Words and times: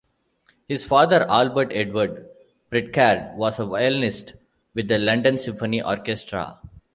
His 0.67 0.83
father, 0.83 1.29
Albert 1.29 1.71
Edward 1.71 2.27
Pritchard, 2.71 3.37
was 3.37 3.59
a 3.59 3.67
violinist 3.67 4.33
with 4.73 4.87
the 4.87 4.97
London 4.97 5.37
Symphony 5.37 5.79
Orchestra. 5.79 6.57